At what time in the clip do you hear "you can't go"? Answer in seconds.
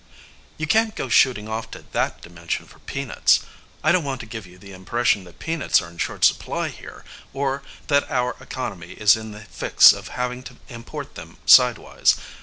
0.57-1.09